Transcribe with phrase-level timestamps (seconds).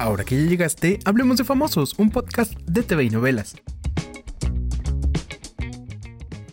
[0.00, 3.54] Ahora que ya llegaste, hablemos de Famosos, un podcast de TV y novelas.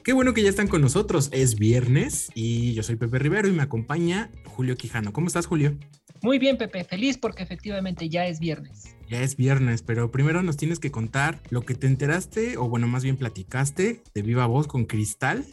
[0.03, 1.29] Qué bueno que ya están con nosotros.
[1.31, 5.13] Es viernes y yo soy Pepe Rivero y me acompaña Julio Quijano.
[5.13, 5.77] ¿Cómo estás, Julio?
[6.21, 6.83] Muy bien, Pepe.
[6.83, 8.97] Feliz porque efectivamente ya es viernes.
[9.07, 12.89] Ya es viernes, pero primero nos tienes que contar lo que te enteraste, o bueno,
[12.89, 15.45] más bien platicaste de viva voz con Cristal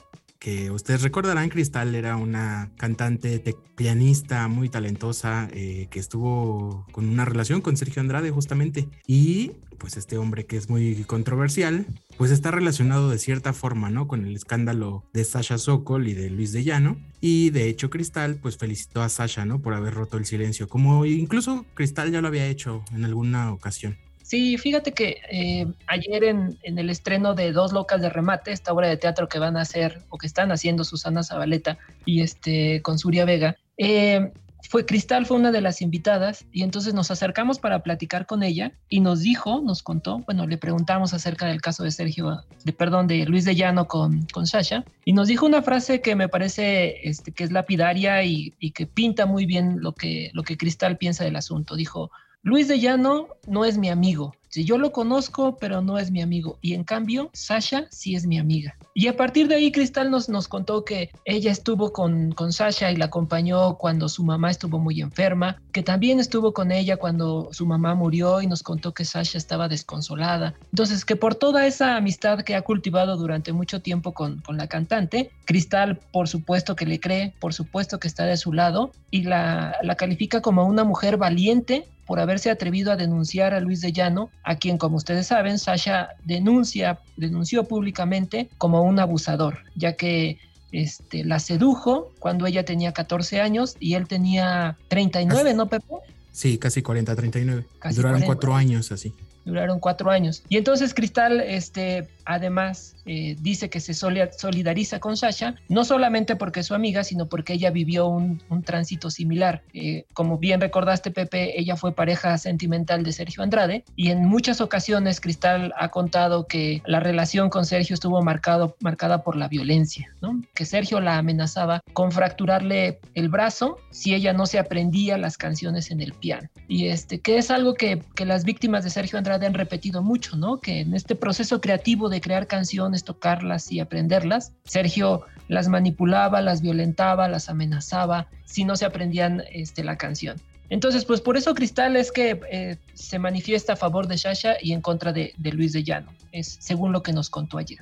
[0.45, 3.43] que ustedes recordarán, Cristal era una cantante,
[3.77, 8.87] pianista muy talentosa eh, que estuvo con una relación con Sergio Andrade justamente.
[9.07, 11.87] Y pues este hombre que es muy controversial,
[12.19, 14.07] pues está relacionado de cierta forma, ¿no?
[14.07, 16.99] Con el escándalo de Sasha Sokol y de Luis de Llano.
[17.23, 19.63] Y de hecho Cristal pues felicitó a Sasha, ¿no?
[19.63, 23.97] Por haber roto el silencio, como incluso Cristal ya lo había hecho en alguna ocasión.
[24.25, 28.89] Sí, fíjate que eh, ayer en, el estreno de Dos Locas de Remate, esta obra
[28.89, 32.99] de teatro que van a hacer o que están haciendo Susana Zabaleta y este con
[32.99, 34.33] Suria Vega, eh,
[34.71, 38.73] fue Cristal fue una de las invitadas y entonces nos acercamos para platicar con ella
[38.89, 43.07] y nos dijo, nos contó, bueno, le preguntamos acerca del caso de Sergio, de perdón,
[43.07, 47.07] de Luis de Llano con, con Sasha y nos dijo una frase que me parece
[47.07, 50.97] este, que es lapidaria y, y que pinta muy bien lo que, lo que Cristal
[50.97, 51.77] piensa del asunto.
[51.77, 52.11] Dijo,
[52.45, 54.35] Luis de Llano no es mi amigo.
[54.55, 56.59] Yo lo conozco, pero no es mi amigo.
[56.61, 58.77] Y en cambio, Sasha sí es mi amiga.
[58.95, 62.93] Y a partir de ahí, Cristal nos, nos contó que ella estuvo con, con Sasha
[62.93, 67.49] y la acompañó cuando su mamá estuvo muy enferma, que también estuvo con ella cuando
[67.53, 70.55] su mamá murió y nos contó que Sasha estaba desconsolada.
[70.71, 74.69] Entonces, que por toda esa amistad que ha cultivado durante mucho tiempo con, con la
[74.69, 79.23] cantante, Cristal, por supuesto que le cree, por supuesto que está de su lado y
[79.23, 83.93] la, la califica como una mujer valiente por haberse atrevido a denunciar a Luis de
[83.93, 90.39] Llano, a quien, como ustedes saben, Sasha denuncia, denunció públicamente como un abusador, ya que
[90.73, 95.87] este, la sedujo cuando ella tenía 14 años y él tenía 39, ¿no, Pepe?
[96.33, 97.65] Sí, casi 40, 39.
[97.95, 99.15] Duraron cuatro años así.
[99.45, 100.43] Duraron cuatro años.
[100.49, 106.61] Y entonces Cristal, este, además, eh, dice que se solidariza con Sasha, no solamente porque
[106.61, 109.63] es su amiga, sino porque ella vivió un, tránsito similar.
[109.75, 114.61] Eh, como bien recordaste, Pepe, ella fue pareja sentimental de Sergio Andrade y en muchas
[114.61, 120.09] ocasiones Cristal ha contado que la relación con Sergio estuvo marcado, marcada por la violencia,
[120.23, 120.41] ¿no?
[120.55, 125.91] que Sergio la amenazaba con fracturarle el brazo si ella no se aprendía las canciones
[125.91, 126.49] en el piano.
[126.69, 130.37] Y este, que es algo que, que las víctimas de Sergio Andrade han repetido mucho,
[130.37, 130.61] ¿no?
[130.61, 136.63] Que en este proceso creativo de crear canciones, tocarlas y aprenderlas, Sergio las manipulaba, las
[136.63, 140.41] violentaba, las amenazaba si no se aprendían este, la canción.
[140.71, 144.73] Entonces, pues por eso Cristal es que eh, se manifiesta a favor de Shasha y
[144.73, 147.81] en contra de, de, Luis de Llano, es según lo que nos contó ayer.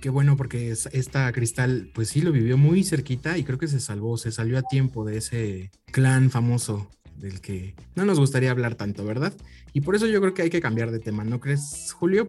[0.00, 3.80] Qué bueno porque esta Cristal, pues sí, lo vivió muy cerquita y creo que se
[3.80, 8.74] salvó, se salió a tiempo de ese clan famoso del que no nos gustaría hablar
[8.74, 9.32] tanto, ¿verdad?
[9.72, 12.28] Y por eso yo creo que hay que cambiar de tema, ¿no crees, Julio?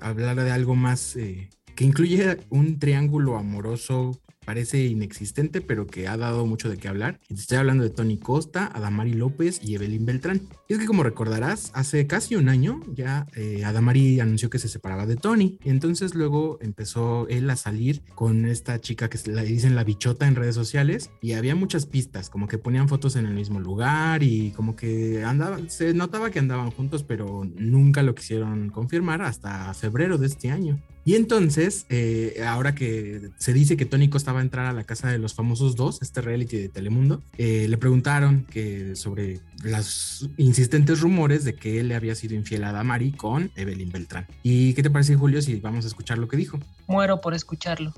[0.00, 6.16] Hablar de algo más eh, que incluye un triángulo amoroso parece inexistente, pero que ha
[6.16, 7.20] dado mucho de qué hablar.
[7.28, 10.40] Estoy hablando de Tony Costa, Adamari López y Evelyn Beltrán.
[10.66, 14.68] Y es que como recordarás, hace casi un año ya eh, Adamari anunció que se
[14.68, 15.58] separaba de Tony.
[15.62, 20.26] Y entonces luego empezó él a salir con esta chica que le dicen la bichota
[20.26, 21.10] en redes sociales.
[21.20, 25.24] Y había muchas pistas, como que ponían fotos en el mismo lugar y como que
[25.24, 30.50] andaban, se notaba que andaban juntos, pero nunca lo quisieron confirmar hasta febrero de este
[30.50, 30.80] año.
[31.08, 34.84] Y entonces, eh, ahora que se dice que Tony Costa va a entrar a la
[34.84, 40.28] casa de los famosos dos, este reality de Telemundo, eh, le preguntaron que sobre los
[40.36, 44.26] insistentes rumores de que él le había sido infiel a Damari con Evelyn Beltrán.
[44.42, 46.60] ¿Y qué te parece, Julio, si vamos a escuchar lo que dijo?
[46.86, 47.92] Muero por escucharlo.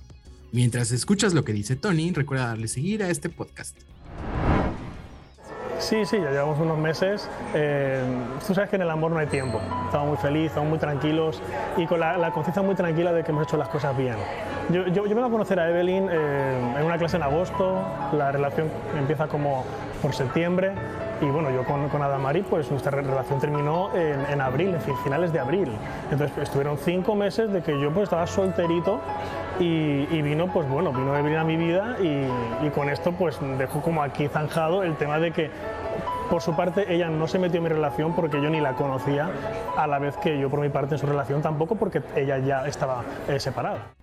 [0.53, 3.77] Mientras escuchas lo que dice Tony, recuerda darle seguir a este podcast.
[5.81, 7.29] Sí, sí, ya llevamos unos meses.
[7.55, 8.03] Eh,
[8.47, 9.61] tú sabes que en el amor no hay tiempo.
[9.87, 11.43] Estamos muy felices, estamos muy tranquilos
[11.79, 14.17] y con la, conciencia muy tranquila de que hemos hecho las cosas bien.
[14.69, 17.83] Yo, yo, yo vengo a conocer a Evelyn eh, en una clase en agosto,
[18.13, 19.65] la relación empieza como
[20.03, 20.75] por septiembre
[21.21, 24.95] y bueno, yo con, con Adamari, pues nuestra relación terminó en, en abril, en fin,
[25.05, 25.71] finales de abril.
[26.11, 29.01] Entonces estuvieron cinco meses de que yo pues estaba solterito
[29.59, 33.83] y, vino, pues bueno, vino Evelyn a mi vida y, y, con esto pues dejo
[33.83, 35.51] como aquí zanjado el tema de que
[36.31, 39.31] por su parte ella no se metió en mi relación porque yo ni la conocía,
[39.77, 42.67] a la vez que yo por mi parte en su relación tampoco porque ella ya
[42.67, 44.00] estaba eh, separada.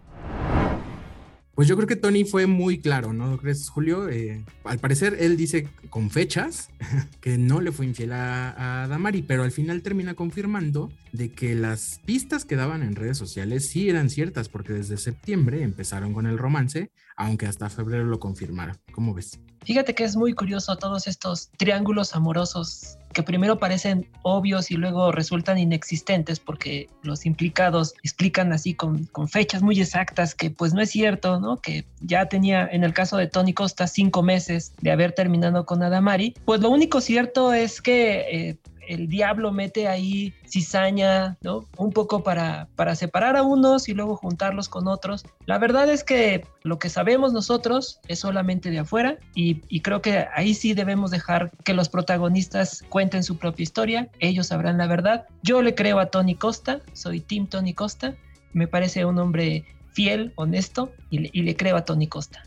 [1.58, 4.10] Pues yo creo que Tony fue muy claro, ¿no crees, Julio?
[4.10, 6.70] Eh, al parecer él dice con fechas
[7.20, 12.00] que no le fue infiel a, Damari, pero al final termina confirmando de que las
[12.06, 16.38] pistas que daban en redes sociales sí eran ciertas, porque desde septiembre empezaron con el
[16.38, 18.78] romance, aunque hasta febrero lo confirmaron.
[18.92, 19.40] ¿Cómo ves?
[19.66, 25.12] Fíjate que es muy curioso todos estos triángulos amorosos que primero parecen obvios y luego
[25.12, 30.92] resultan inexistentes porque los implicados explican así con, fechas muy exactas que pues no es
[30.92, 31.58] cierto, ¿no?
[31.58, 35.82] Que ya tenía en el caso de Tony Costa cinco meses de haber terminado con
[35.82, 36.36] Adamari.
[36.46, 41.66] Pues lo único cierto es que eh, el diablo mete ahí cizaña, ¿no?
[41.78, 45.26] Un poco para, para separar a unos y luego juntarlos con otros.
[45.46, 50.26] La verdad es que lo que sabemos nosotros es solamente de afuera y, creo que
[50.36, 55.26] ahí sí debemos dejar que los protagonistas cuenten su propia historia, ellos sabrán la verdad.
[55.44, 58.16] Yo le creo a Tony Costa, soy Team Tony Costa,
[58.54, 62.44] me parece un hombre fiel, honesto y le, y le creo a Tony Costa.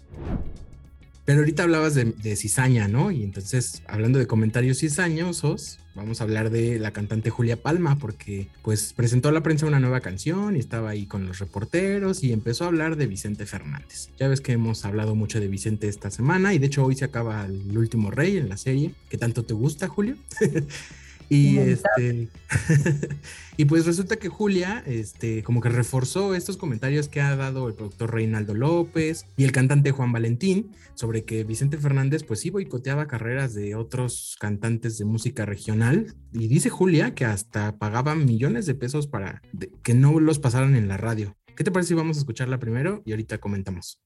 [1.25, 3.11] Pero ahorita hablabas de, de, cizaña, ¿no?
[3.11, 8.49] Y entonces, hablando de comentarios cizañosos, vamos a hablar de la cantante Julia Palma, porque
[8.63, 12.33] pues presentó a la prensa una nueva canción y estaba ahí con los reporteros y
[12.33, 14.09] empezó a hablar de Vicente Fernández.
[14.19, 17.05] Ya ves que hemos hablado mucho de Vicente esta semana y de hecho hoy se
[17.05, 18.95] acaba El Último Rey en la serie.
[19.11, 20.17] ¿Qué tanto te gusta, Julio?
[21.31, 22.29] Y este
[23.57, 27.75] y pues resulta que Julia, este, como que reforzó estos comentarios que ha dado el
[27.75, 33.07] productor Reinaldo López y el cantante Juan Valentín sobre que Vicente Fernández, pues sí boicoteaba
[33.07, 36.15] carreras de otros cantantes de música regional.
[36.33, 39.41] Y dice Julia que hasta pagaban millones de pesos para
[39.85, 41.37] que no los pasaran en la radio.
[41.57, 44.01] ¿Qué te parece si vamos a escucharla primero y ahorita comentamos?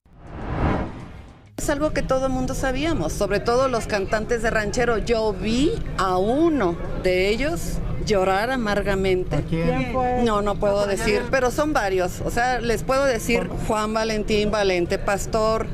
[1.64, 4.99] Es algo que todo el mundo sabíamos, sobre todo los cantantes de ranchero.
[4.99, 9.43] Yo vi a uno de ellos llorar amargamente.
[9.49, 10.22] ¿Quién fue?
[10.25, 12.20] No, no puedo decir, pero son varios.
[12.20, 15.66] O sea, les puedo decir Juan Valentín Valente, Pastor,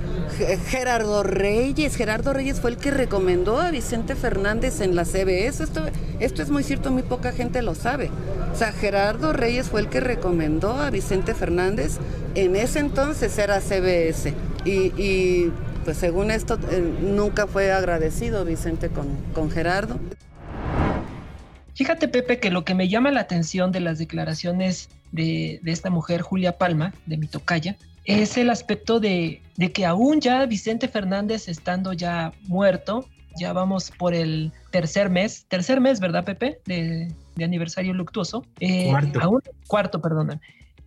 [0.69, 1.97] Gerardo Reyes.
[1.97, 5.65] Gerardo Reyes fue el que recomendó a Vicente Fernández en la CBS.
[5.65, 5.83] Esto,
[6.21, 8.13] esto es muy cierto, muy poca gente lo sabe.
[8.53, 11.99] O sea, Gerardo Reyes fue el que recomendó a Vicente Fernández.
[12.37, 14.33] En ese entonces era CBS.
[14.65, 15.53] Y, y
[15.85, 19.99] pues según esto, eh, nunca fue agradecido Vicente con, con Gerardo.
[21.75, 25.89] Fíjate, Pepe, que lo que me llama la atención de las declaraciones de, de esta
[25.89, 30.89] mujer, Julia Palma, de mi tocaya, es el aspecto de, de, que aún ya Vicente
[30.89, 33.07] Fernández estando ya muerto,
[33.39, 36.61] ya vamos por el tercer mes, tercer mes, ¿verdad, Pepe?
[36.67, 38.45] De, de aniversario luctuoso.
[38.59, 39.21] Eh, cuarto.
[39.21, 40.41] Aún, cuarto, perdón.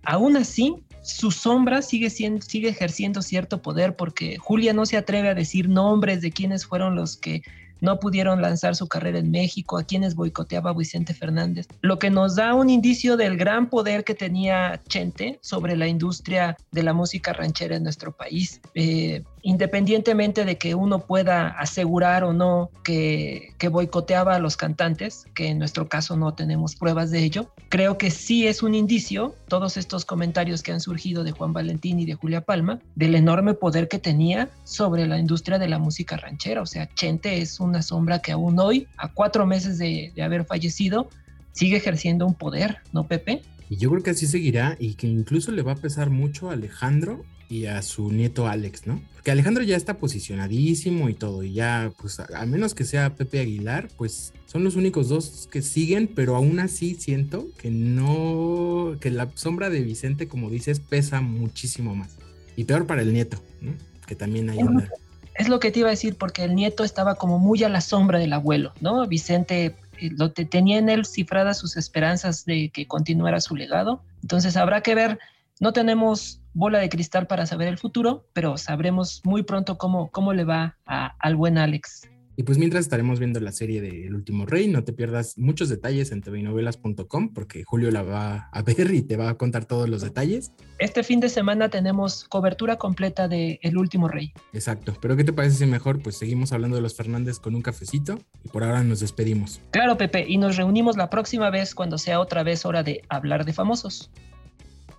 [0.03, 5.29] Aún así, su sombra sigue, siendo, sigue ejerciendo cierto poder porque Julia no se atreve
[5.29, 7.43] a decir nombres de quienes fueron los que
[7.81, 12.37] no pudieron lanzar su carrera en México, a quienes boicoteaba Vicente Fernández, lo que nos
[12.37, 17.33] da un indicio del gran poder que tenía Chente sobre la industria de la música
[17.33, 18.61] ranchera en nuestro país.
[18.73, 25.47] Eh, independientemente de que uno pueda asegurar o no que, boicoteaba a los cantantes, que
[25.47, 29.77] en nuestro caso no tenemos pruebas de ello, creo que sí es un indicio, todos
[29.77, 33.87] estos comentarios que han surgido de Juan Valentín y de Julia Palma, del enorme poder
[33.87, 36.61] que tenía sobre la industria de la música ranchera.
[36.61, 40.45] O sea, Chente es una sombra que aún hoy, a cuatro meses de, de haber
[40.45, 41.09] fallecido,
[41.51, 43.41] sigue ejerciendo un poder, ¿no, Pepe?
[43.69, 46.53] Y yo creo que así seguirá y que incluso le va a pesar mucho a
[46.53, 48.99] Alejandro y a su nieto Alex, ¿no?
[49.13, 53.39] Porque Alejandro ya está posicionadísimo y todo, y ya, pues, a menos que sea Pepe
[53.39, 59.11] Aguilar, pues son los únicos dos que siguen, pero aún así siento que no, que
[59.11, 62.17] la sombra de Vicente, como dices, pesa muchísimo más.
[62.55, 63.73] Y peor para el nieto, ¿no?
[64.07, 64.89] Que también hay una...
[65.35, 67.81] Es lo que te iba a decir, porque el nieto estaba como muy a la
[67.81, 69.07] sombra del abuelo, ¿no?
[69.07, 74.01] Vicente lo te, tenía en él cifradas sus esperanzas de que continuara su legado.
[74.21, 75.19] Entonces habrá que ver,
[75.63, 80.33] no tenemos bola de cristal para saber el futuro, pero sabremos muy pronto cómo, cómo
[80.33, 82.01] le va a, al buen Alex.
[82.35, 85.69] Y pues mientras estaremos viendo la serie de El Último Rey, no te pierdas muchos
[85.69, 89.87] detalles en tvnovelas.com porque Julio la va a ver y te va a contar todos
[89.87, 90.51] los detalles.
[90.79, 94.33] Este fin de semana tenemos cobertura completa de El Último Rey.
[94.51, 97.61] Exacto, pero ¿qué te parece si mejor pues seguimos hablando de los Fernández con un
[97.61, 99.61] cafecito y por ahora nos despedimos?
[99.71, 103.45] Claro, Pepe, y nos reunimos la próxima vez cuando sea otra vez hora de hablar
[103.45, 104.11] de famosos.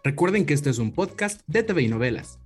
[0.06, 2.38] Recuerden que este es un podcast de TV y Novelas.